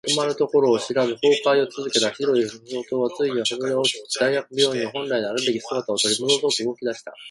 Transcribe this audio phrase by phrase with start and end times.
[0.07, 2.59] 止まるところを知らず崩壊を続けた白い巨
[2.89, 7.13] 塔はついに崩れ落ち、大学病院は本来のあるべき姿を取り戻そうと動き出した。